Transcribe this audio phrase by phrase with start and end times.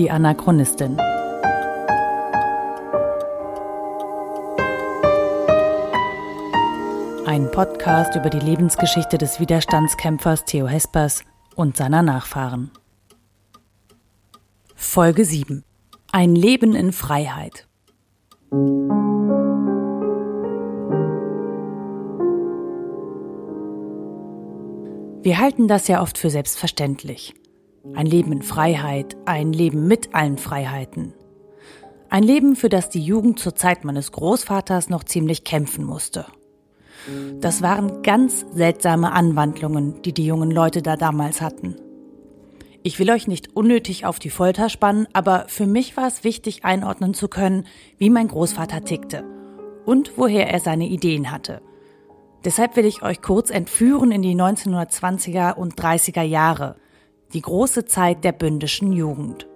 [0.00, 0.98] Die Anachronistin.
[7.26, 11.22] Ein Podcast über die Lebensgeschichte des Widerstandskämpfers Theo Hespers
[11.54, 12.70] und seiner Nachfahren.
[14.74, 15.64] Folge 7.
[16.12, 17.68] Ein Leben in Freiheit.
[25.22, 27.34] Wir halten das ja oft für selbstverständlich.
[27.94, 31.14] Ein Leben in Freiheit, ein Leben mit allen Freiheiten.
[32.10, 36.26] Ein Leben, für das die Jugend zur Zeit meines Großvaters noch ziemlich kämpfen musste.
[37.40, 41.76] Das waren ganz seltsame Anwandlungen, die die jungen Leute da damals hatten.
[42.82, 46.64] Ich will euch nicht unnötig auf die Folter spannen, aber für mich war es wichtig
[46.64, 49.24] einordnen zu können, wie mein Großvater tickte
[49.86, 51.62] und woher er seine Ideen hatte.
[52.44, 56.76] Deshalb will ich euch kurz entführen in die 1920er und 30er Jahre,
[57.32, 59.46] die große Zeit der bündischen Jugend.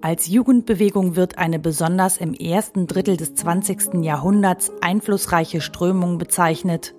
[0.00, 4.04] Als Jugendbewegung wird eine besonders im ersten Drittel des 20.
[4.04, 6.94] Jahrhunderts einflussreiche Strömung bezeichnet,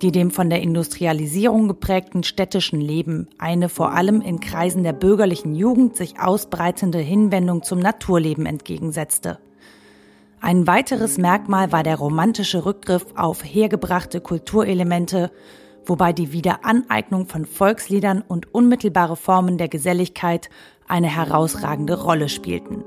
[0.00, 5.54] die dem von der Industrialisierung geprägten städtischen Leben eine vor allem in Kreisen der bürgerlichen
[5.54, 9.38] Jugend sich ausbreitende Hinwendung zum Naturleben entgegensetzte.
[10.40, 15.30] Ein weiteres Merkmal war der romantische Rückgriff auf hergebrachte Kulturelemente,
[15.86, 20.50] wobei die Wiederaneignung von Volksliedern und unmittelbare Formen der Geselligkeit
[20.88, 22.84] eine herausragende Rolle spielten.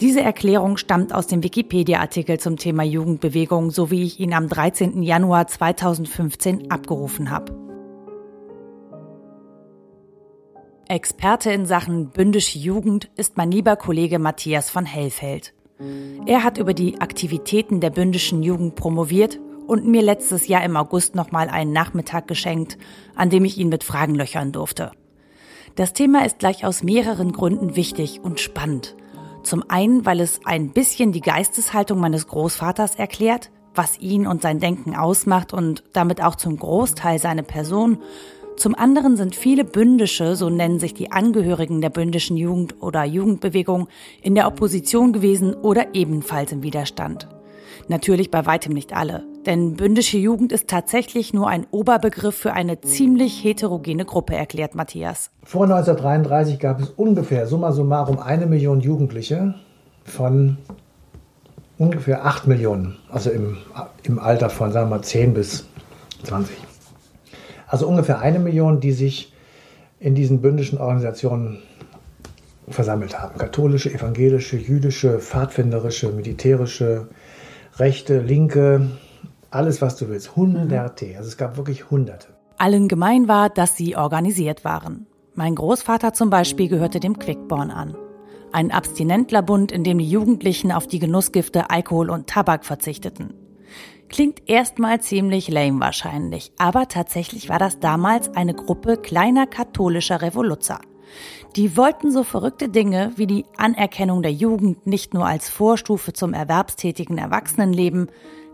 [0.00, 5.02] Diese Erklärung stammt aus dem Wikipedia-Artikel zum Thema Jugendbewegung, so wie ich ihn am 13.
[5.02, 7.54] Januar 2015 abgerufen habe.
[10.88, 15.54] Experte in Sachen bündische Jugend ist mein lieber Kollege Matthias von Hellfeld.
[16.26, 21.14] Er hat über die Aktivitäten der bündischen Jugend promoviert und mir letztes Jahr im August
[21.14, 22.78] nochmal einen Nachmittag geschenkt,
[23.14, 24.92] an dem ich ihn mit Fragen löchern durfte.
[25.76, 28.96] Das Thema ist gleich aus mehreren Gründen wichtig und spannend.
[29.42, 34.60] Zum einen, weil es ein bisschen die Geisteshaltung meines Großvaters erklärt, was ihn und sein
[34.60, 37.98] Denken ausmacht und damit auch zum Großteil seine Person
[38.56, 43.88] zum anderen sind viele Bündische, so nennen sich die Angehörigen der bündischen Jugend oder Jugendbewegung,
[44.22, 47.28] in der Opposition gewesen oder ebenfalls im Widerstand.
[47.88, 52.80] Natürlich bei weitem nicht alle, denn bündische Jugend ist tatsächlich nur ein Oberbegriff für eine
[52.80, 55.30] ziemlich heterogene Gruppe, erklärt Matthias.
[55.44, 59.54] Vor 1933 gab es ungefähr summa summarum eine Million Jugendliche
[60.04, 60.58] von
[61.78, 63.58] ungefähr acht Millionen, also im,
[64.02, 65.66] im Alter von, sagen wir mal, 10 bis
[66.24, 66.56] 20.
[67.66, 69.32] Also ungefähr eine Million, die sich
[69.98, 71.58] in diesen bündischen Organisationen
[72.68, 73.38] versammelt haben.
[73.38, 77.08] Katholische, evangelische, jüdische, pfadfinderische, militärische,
[77.78, 78.90] rechte, linke,
[79.54, 80.36] alles, was du willst.
[80.36, 81.14] Hunderte.
[81.16, 82.28] Also es gab wirklich Hunderte.
[82.58, 85.06] Allen gemein war, dass sie organisiert waren.
[85.34, 87.96] Mein Großvater zum Beispiel gehörte dem Quickborn an.
[88.52, 93.34] Ein Abstinentlerbund, in dem die Jugendlichen auf die Genussgifte Alkohol und Tabak verzichteten.
[94.08, 100.78] Klingt erstmal ziemlich lame wahrscheinlich, aber tatsächlich war das damals eine Gruppe kleiner katholischer Revoluzer.
[101.56, 106.32] Die wollten so verrückte Dinge wie die Anerkennung der Jugend nicht nur als Vorstufe zum
[106.32, 108.08] erwerbstätigen Erwachsenenleben,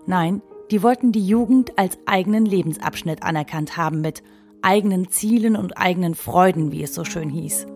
[0.06, 4.22] nein, die wollten die Jugend als eigenen Lebensabschnitt anerkannt haben mit
[4.62, 7.66] eigenen Zielen und eigenen Freuden, wie es so schön hieß.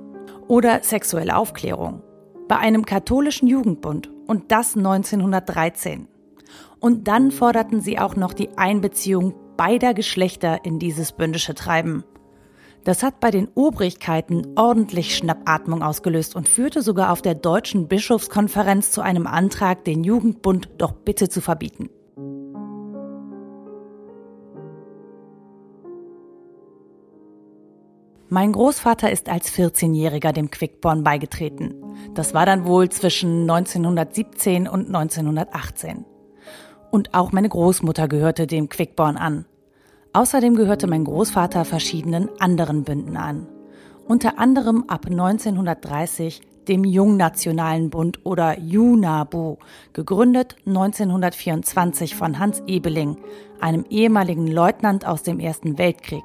[0.46, 2.02] Oder sexuelle Aufklärung.
[2.46, 6.08] Bei einem katholischen Jugendbund und das 1913.
[6.78, 12.04] Und dann forderten sie auch noch die Einbeziehung beider Geschlechter in dieses bündische Treiben.
[12.84, 18.90] Das hat bei den Obrigkeiten ordentlich Schnappatmung ausgelöst und führte sogar auf der Deutschen Bischofskonferenz
[18.90, 21.88] zu einem Antrag, den Jugendbund doch bitte zu verbieten.
[28.34, 31.72] Mein Großvater ist als 14-Jähriger dem Quickborn beigetreten.
[32.14, 36.04] Das war dann wohl zwischen 1917 und 1918.
[36.90, 39.44] Und auch meine Großmutter gehörte dem Quickborn an.
[40.14, 43.46] Außerdem gehörte mein Großvater verschiedenen anderen Bünden an.
[44.08, 49.58] Unter anderem ab 1930 dem Jungnationalen Bund oder JUNABU,
[49.92, 53.16] gegründet 1924 von Hans Ebeling,
[53.60, 56.24] einem ehemaligen Leutnant aus dem Ersten Weltkrieg.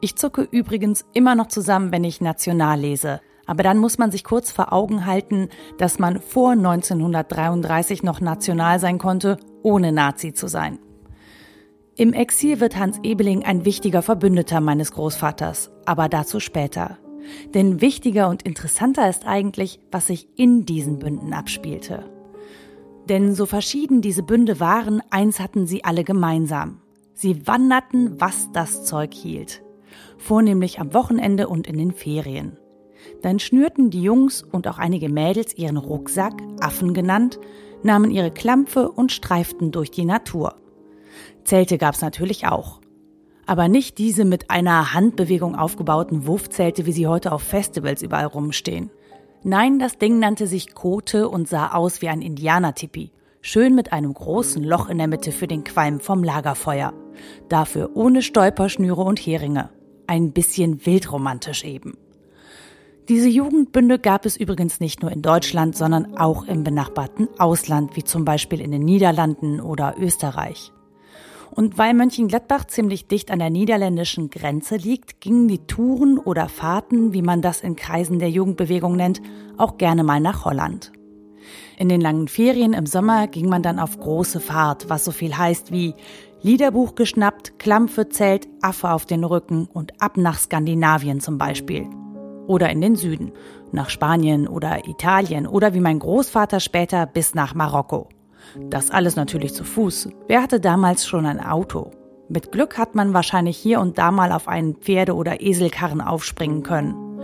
[0.00, 3.20] Ich zucke übrigens immer noch zusammen, wenn ich national lese.
[3.46, 5.48] Aber dann muss man sich kurz vor Augen halten,
[5.78, 10.78] dass man vor 1933 noch national sein konnte, ohne Nazi zu sein.
[11.96, 16.98] Im Exil wird Hans Ebeling ein wichtiger Verbündeter meines Großvaters, aber dazu später.
[17.54, 22.04] Denn wichtiger und interessanter ist eigentlich, was sich in diesen Bünden abspielte.
[23.08, 26.82] Denn so verschieden diese Bünde waren, eins hatten sie alle gemeinsam.
[27.14, 29.62] Sie wanderten, was das Zeug hielt.
[30.18, 32.58] Vornehmlich am Wochenende und in den Ferien.
[33.22, 37.38] Dann schnürten die Jungs und auch einige Mädels ihren Rucksack, Affen genannt,
[37.82, 40.56] nahmen ihre Klampfe und streiften durch die Natur.
[41.44, 42.80] Zelte gab's natürlich auch.
[43.46, 48.90] Aber nicht diese mit einer Handbewegung aufgebauten Wuffzelte, wie sie heute auf Festivals überall rumstehen.
[49.42, 53.12] Nein, das Ding nannte sich Kote und sah aus wie ein Indianertipi.
[53.40, 56.92] Schön mit einem großen Loch in der Mitte für den Qualm vom Lagerfeuer.
[57.48, 59.70] Dafür ohne Stolperschnüre und Heringe.
[60.08, 61.98] Ein bisschen wildromantisch eben.
[63.10, 68.04] Diese Jugendbünde gab es übrigens nicht nur in Deutschland, sondern auch im benachbarten Ausland, wie
[68.04, 70.72] zum Beispiel in den Niederlanden oder Österreich.
[71.50, 77.12] Und weil Mönchengladbach ziemlich dicht an der niederländischen Grenze liegt, gingen die Touren oder Fahrten,
[77.12, 79.20] wie man das in Kreisen der Jugendbewegung nennt,
[79.58, 80.90] auch gerne mal nach Holland.
[81.78, 85.36] In den langen Ferien im Sommer ging man dann auf große Fahrt, was so viel
[85.36, 85.94] heißt wie
[86.40, 91.88] Liederbuch geschnappt, Klampfe, Zelt, Affe auf den Rücken und ab nach Skandinavien zum Beispiel
[92.48, 93.32] oder in den Süden,
[93.70, 98.08] nach Spanien oder Italien oder wie mein Großvater später bis nach Marokko.
[98.70, 100.08] Das alles natürlich zu Fuß.
[100.26, 101.90] Wer hatte damals schon ein Auto?
[102.28, 106.62] Mit Glück hat man wahrscheinlich hier und da mal auf einen Pferde- oder Eselkarren aufspringen
[106.62, 107.20] können.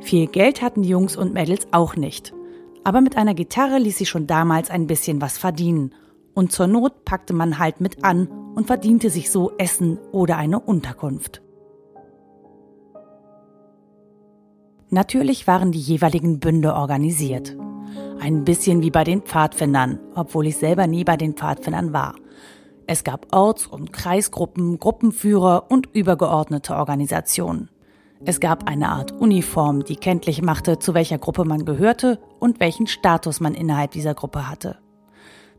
[0.00, 2.32] Viel Geld hatten die Jungs und Mädels auch nicht.
[2.84, 5.94] Aber mit einer Gitarre ließ sich schon damals ein bisschen was verdienen.
[6.34, 10.60] Und zur Not packte man halt mit an und verdiente sich so Essen oder eine
[10.60, 11.42] Unterkunft.
[14.90, 17.56] Natürlich waren die jeweiligen Bünde organisiert.
[18.20, 22.14] Ein bisschen wie bei den Pfadfindern, obwohl ich selber nie bei den Pfadfindern war.
[22.86, 27.70] Es gab Orts- und Kreisgruppen, Gruppenführer und übergeordnete Organisationen.
[28.24, 32.86] Es gab eine Art Uniform, die kenntlich machte, zu welcher Gruppe man gehörte und welchen
[32.86, 34.78] Status man innerhalb dieser Gruppe hatte.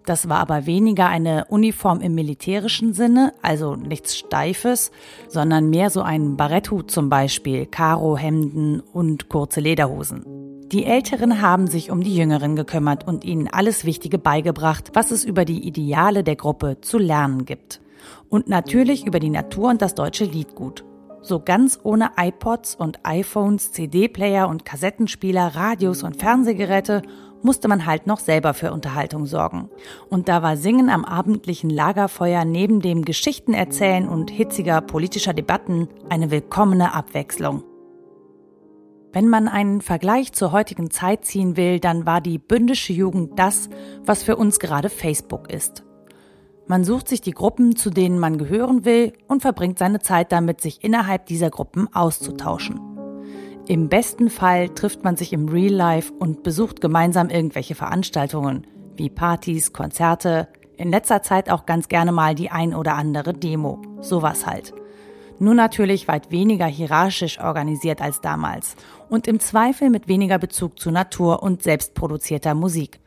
[0.06, 4.92] Das war aber weniger eine Uniform im militärischen Sinne, also nichts Steifes,
[5.30, 10.26] sondern mehr so ein Baretthut zum Beispiel, Karohemden und kurze Lederhosen.
[10.74, 15.24] Die Älteren haben sich um die Jüngeren gekümmert und ihnen alles Wichtige beigebracht, was es
[15.24, 17.80] über die Ideale der Gruppe zu lernen gibt.
[18.28, 20.84] Und natürlich über die Natur und das deutsche Liedgut.
[21.22, 27.04] So ganz ohne iPods und iPhones, CD-Player und Kassettenspieler, Radios und Fernsehgeräte
[27.44, 29.70] musste man halt noch selber für Unterhaltung sorgen.
[30.10, 36.32] Und da war Singen am abendlichen Lagerfeuer neben dem Geschichtenerzählen und hitziger politischer Debatten eine
[36.32, 37.64] willkommene Abwechslung.
[39.12, 43.70] Wenn man einen Vergleich zur heutigen Zeit ziehen will, dann war die bündische Jugend das,
[44.04, 45.84] was für uns gerade Facebook ist.
[46.66, 50.62] Man sucht sich die Gruppen, zu denen man gehören will, und verbringt seine Zeit damit,
[50.62, 52.93] sich innerhalb dieser Gruppen auszutauschen.
[53.66, 58.68] Im besten Fall trifft man sich im Real Life und besucht gemeinsam irgendwelche Veranstaltungen,
[58.98, 63.82] wie Partys, Konzerte, in letzter Zeit auch ganz gerne mal die ein oder andere Demo,
[64.02, 64.74] sowas halt.
[65.40, 68.76] Nur natürlich weit weniger hierarchisch organisiert als damals
[69.10, 73.00] und im Zweifel mit weniger Bezug zu Natur und selbstproduzierter Musik.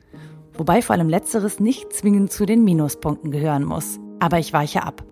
[0.55, 4.00] Wobei vor allem letzteres nicht zwingend zu den Minuspunkten gehören muss.
[4.20, 5.05] Aber ich weiche ab.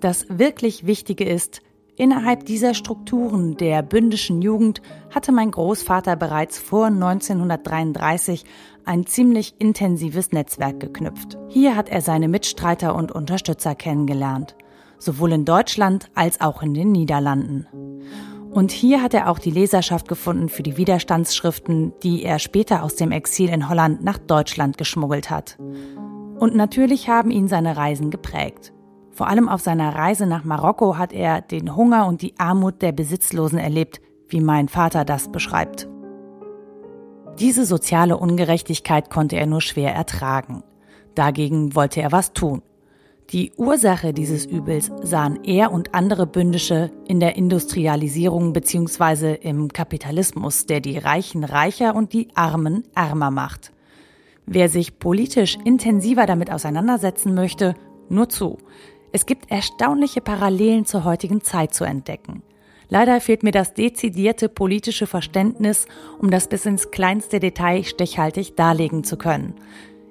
[0.00, 1.60] Das wirklich Wichtige ist,
[1.98, 4.82] Innerhalb dieser Strukturen der bündischen Jugend
[5.14, 8.44] hatte mein Großvater bereits vor 1933
[8.84, 11.38] ein ziemlich intensives Netzwerk geknüpft.
[11.48, 14.56] Hier hat er seine Mitstreiter und Unterstützer kennengelernt,
[14.98, 17.66] sowohl in Deutschland als auch in den Niederlanden.
[18.50, 22.96] Und hier hat er auch die Leserschaft gefunden für die Widerstandsschriften, die er später aus
[22.96, 25.56] dem Exil in Holland nach Deutschland geschmuggelt hat.
[26.38, 28.72] Und natürlich haben ihn seine Reisen geprägt.
[29.16, 32.92] Vor allem auf seiner Reise nach Marokko hat er den Hunger und die Armut der
[32.92, 35.88] Besitzlosen erlebt, wie mein Vater das beschreibt.
[37.38, 40.64] Diese soziale Ungerechtigkeit konnte er nur schwer ertragen.
[41.14, 42.60] Dagegen wollte er was tun.
[43.30, 49.32] Die Ursache dieses Übels sahen er und andere Bündische in der Industrialisierung bzw.
[49.32, 53.72] im Kapitalismus, der die Reichen reicher und die Armen ärmer macht.
[54.44, 57.76] Wer sich politisch intensiver damit auseinandersetzen möchte,
[58.10, 58.58] nur zu.
[59.16, 62.42] Es gibt erstaunliche Parallelen zur heutigen Zeit zu entdecken.
[62.90, 65.86] Leider fehlt mir das dezidierte politische Verständnis,
[66.18, 69.54] um das bis ins kleinste Detail stechhaltig darlegen zu können.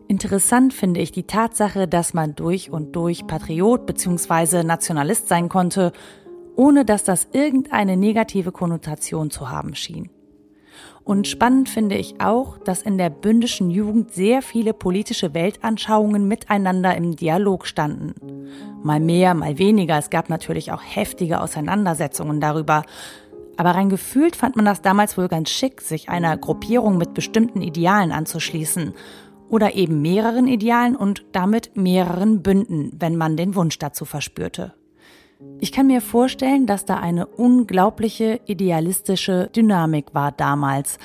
[0.07, 4.63] Interessant finde ich die Tatsache, dass man durch und durch Patriot bzw.
[4.63, 5.91] Nationalist sein konnte,
[6.55, 10.09] ohne dass das irgendeine negative Konnotation zu haben schien.
[11.03, 16.95] Und spannend finde ich auch, dass in der bündischen Jugend sehr viele politische Weltanschauungen miteinander
[16.95, 18.49] im Dialog standen.
[18.83, 19.97] Mal mehr, mal weniger.
[19.97, 22.83] Es gab natürlich auch heftige Auseinandersetzungen darüber.
[23.57, 27.61] Aber rein gefühlt fand man das damals wohl ganz schick, sich einer Gruppierung mit bestimmten
[27.61, 28.93] Idealen anzuschließen.
[29.47, 34.73] Oder eben mehreren Idealen und damit mehreren Bünden, wenn man den Wunsch dazu verspürte.
[35.59, 40.97] Ich kann mir vorstellen, dass da eine unglaubliche idealistische Dynamik war damals.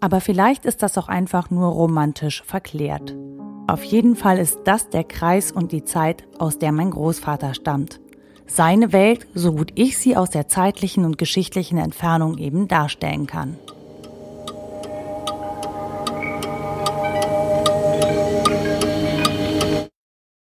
[0.00, 3.14] Aber vielleicht ist das auch einfach nur romantisch verklärt.
[3.66, 8.00] Auf jeden Fall ist das der Kreis und die Zeit, aus der mein Großvater stammt.
[8.46, 13.56] Seine Welt, so gut ich sie aus der zeitlichen und geschichtlichen Entfernung eben darstellen kann.